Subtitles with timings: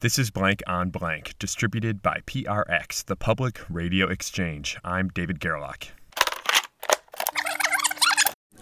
[0.00, 4.78] This is Blank on Blank, distributed by PRX, the Public Radio Exchange.
[4.82, 5.88] I'm David Gerlach.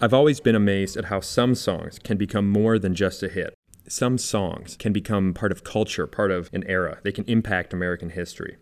[0.00, 3.54] I've always been amazed at how some songs can become more than just a hit.
[3.86, 6.98] Some songs can become part of culture, part of an era.
[7.04, 8.56] They can impact American history.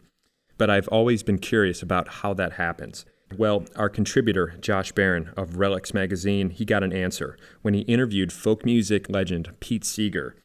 [0.58, 3.06] But I've always been curious about how that happens.
[3.38, 8.34] Well, our contributor, Josh Baron of Relix magazine, he got an answer when he interviewed
[8.34, 10.36] folk music legend Pete Seeger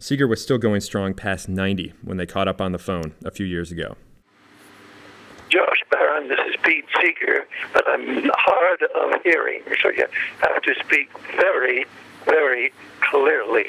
[0.00, 3.30] Seeger was still going strong past 90 when they caught up on the phone a
[3.30, 3.96] few years ago.
[5.50, 10.06] Josh Baron, this is Pete Seeger, but I'm hard of hearing, so you
[10.40, 11.84] have to speak very,
[12.24, 12.72] very
[13.10, 13.66] clearly.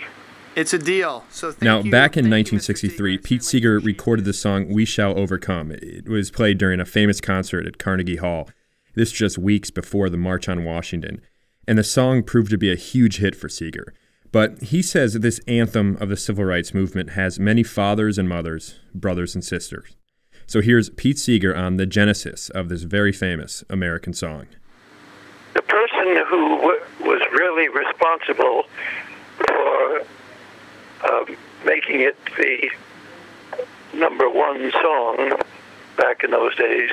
[0.56, 1.26] It's a deal.
[1.30, 1.92] So now, you.
[1.92, 6.58] back in thank 1963, Pete Seeger recorded the song "We Shall Overcome." It was played
[6.58, 8.50] during a famous concert at Carnegie Hall.
[8.94, 11.22] This just weeks before the March on Washington,
[11.68, 13.94] and the song proved to be a huge hit for Seeger.
[14.32, 18.80] But he says this anthem of the civil rights movement has many fathers and mothers,
[18.96, 19.96] brothers and sisters.
[20.48, 24.48] So here's Pete Seeger on the genesis of this very famous American song.
[25.54, 28.64] The person who w- was really responsible
[29.38, 30.02] for
[31.10, 32.70] um, making it the
[33.94, 35.34] number one song
[35.98, 36.90] back in those days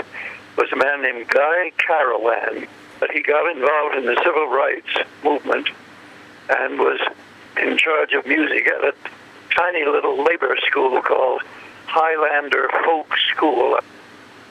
[0.56, 2.66] was a man named Guy Carawan.
[2.98, 5.68] But he got involved in the civil rights movement
[6.48, 7.00] and was
[7.62, 8.94] in charge of music at a
[9.54, 11.42] tiny little labor school called
[11.86, 13.78] Highlander Folk School.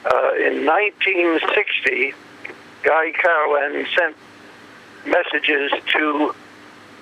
[0.04, 2.14] Uh, in 1960,
[2.82, 4.16] Guy Carawan sent
[5.06, 6.34] messages to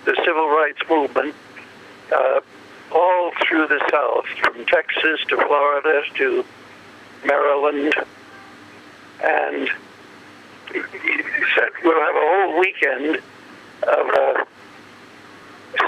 [0.04, 1.34] the civil rights movement
[2.14, 2.40] uh,
[2.92, 6.44] all through the South, from Texas to Florida to
[7.24, 7.94] Maryland.
[9.22, 9.68] And
[10.72, 10.80] he
[11.54, 13.16] said, we'll have a whole weekend
[13.82, 14.44] of uh,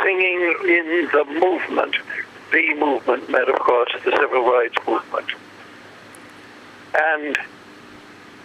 [0.03, 1.97] singing in the movement.
[2.51, 5.27] The movement meant, of course, the civil rights movement.
[6.95, 7.37] And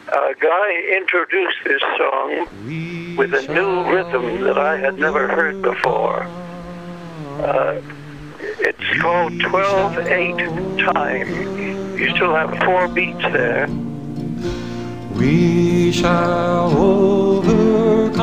[0.09, 2.47] a guy introduced this song
[3.15, 6.23] with a new rhythm that I had never heard before.
[7.39, 7.81] Uh,
[8.39, 10.37] it's called 12 8
[10.93, 11.97] time.
[11.97, 13.67] You still have four beats there.
[15.15, 18.13] We shall overcome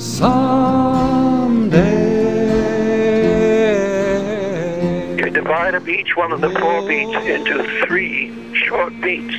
[0.00, 0.59] someday.
[5.50, 9.34] Divide up each one of the four beats into three short beats.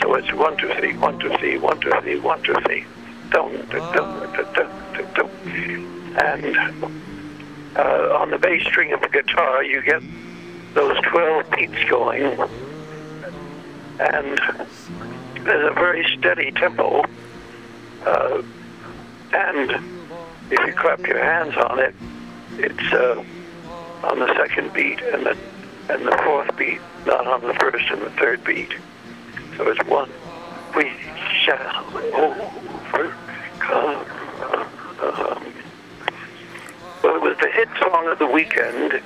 [0.00, 2.84] So it's one, two, three, one, two, three, one, two, three, one, two, three.
[3.30, 5.30] Dum, dum, dum, dum.
[6.22, 6.56] And
[7.76, 10.00] uh, on the bass string of the guitar, you get
[10.74, 12.22] those 12 beats going.
[13.98, 14.38] And
[15.44, 17.02] there's a very steady tempo.
[18.06, 18.42] Uh,
[19.32, 19.70] and
[20.48, 21.94] if you clap your hands on it,
[22.52, 23.24] it's uh,
[24.02, 25.36] on the second beat and the
[25.88, 28.72] and the fourth beat, not on the first and the third beat.
[29.56, 30.10] So it's one.
[30.76, 30.92] We
[31.42, 31.84] shall
[32.94, 34.06] overcome.
[37.02, 39.00] Well, it was the hit song of the weekend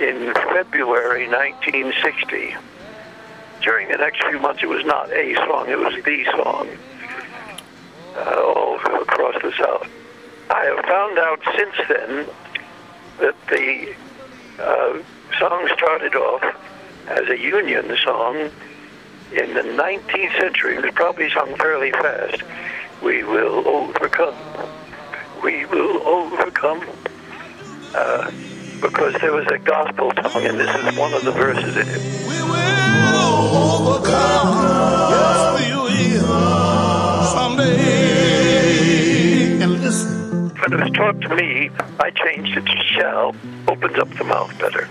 [0.00, 2.56] in February 1960.
[3.60, 6.68] During the next few months, it was not a song; it was the song
[8.16, 9.88] uh, all across the South.
[10.50, 12.26] I have found out since then
[13.20, 13.94] that the
[14.58, 14.98] uh,
[15.38, 16.42] song started off
[17.08, 18.50] as a Union song
[19.32, 20.76] in the 19th century.
[20.76, 22.42] It was probably sung fairly fast.
[23.02, 24.36] We will overcome.
[25.42, 26.86] We will overcome.
[27.94, 28.30] Uh,
[28.80, 32.28] because there was a gospel song, and this is one of the verses in it.
[32.28, 34.48] We will overcome.
[35.10, 37.24] Yes, we will.
[37.32, 38.03] Someday.
[40.64, 41.68] When it was taught to me,
[42.00, 43.36] I changed it to shall.
[43.68, 44.88] Opens up the mouth better.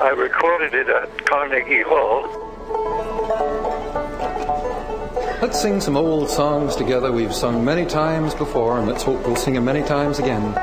[0.00, 2.28] I recorded it at Carnegie Hall.
[5.42, 9.34] Let's sing some old songs together we've sung many times before, and let's hope we'll
[9.34, 10.54] sing them many times again.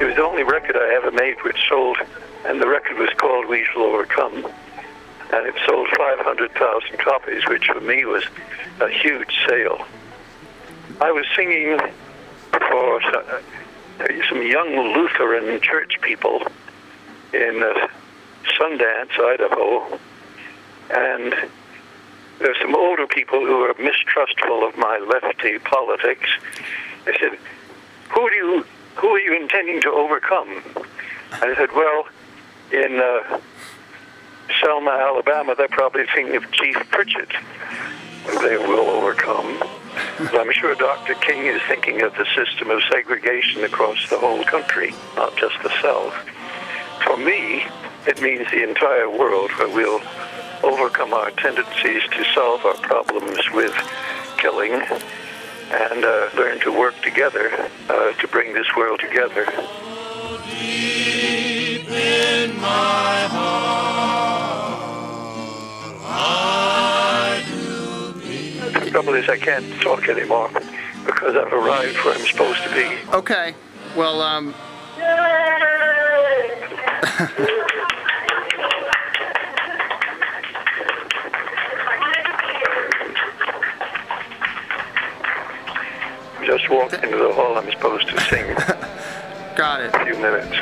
[0.00, 1.98] It was the only record I ever made which sold,
[2.46, 4.46] and the record was called We Shall Overcome.
[5.34, 8.24] And it sold 500,000 copies, which for me was
[8.80, 9.84] a huge sale.
[11.02, 11.78] I was singing
[12.72, 13.40] for uh,
[14.30, 16.42] some young Lutheran church people
[17.34, 17.86] in uh,
[18.58, 19.98] Sundance, Idaho,
[20.90, 21.34] and
[22.38, 26.30] there's some older people who were mistrustful of my lefty politics.
[27.04, 27.38] They said,
[28.14, 28.66] "Who do you,
[28.96, 30.62] who are you intending to overcome?"
[31.32, 32.06] I said, "Well,
[32.72, 33.38] in uh,
[34.62, 37.32] Selma, Alabama, they're probably thinking of Chief Pritchett.
[38.40, 39.62] They will overcome."
[40.30, 41.14] I'm sure Dr.
[41.14, 45.70] King is thinking of the system of segregation across the whole country, not just the
[45.82, 46.14] South.
[47.04, 47.64] for me,
[48.06, 50.00] it means the entire world where we'll
[50.62, 53.74] overcome our tendencies to solve our problems with
[54.38, 59.46] killing and uh, learn to work together uh, to bring this world together.
[68.92, 70.50] Trouble is I can't talk anymore
[71.06, 73.16] because I've arrived where I'm supposed to be.
[73.16, 73.54] Okay.
[73.96, 74.54] Well, um,
[86.44, 88.46] Just walked into the hall I'm supposed to sing
[89.56, 89.94] got it.
[89.94, 90.56] a few minutes.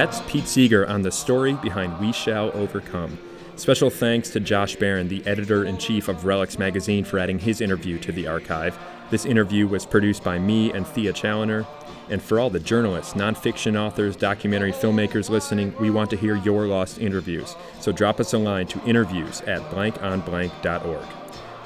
[0.00, 3.18] That's Pete Seeger on the story behind We Shall Overcome.
[3.56, 7.60] Special thanks to Josh Baron, the editor in chief of Relix magazine, for adding his
[7.60, 8.78] interview to the archive.
[9.10, 11.66] This interview was produced by me and Thea Challoner.
[12.08, 16.66] And for all the journalists, nonfiction authors, documentary filmmakers listening, we want to hear your
[16.66, 17.54] lost interviews.
[17.80, 21.06] So drop us a line to interviews at blankonblank.org.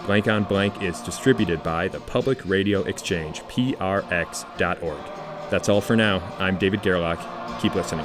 [0.06, 5.24] Blank on Blank is distributed by the Public Radio Exchange, prx.org.
[5.55, 6.21] That's all for now.
[6.41, 7.21] I'm David Gerlach.
[7.61, 8.05] Keep listening.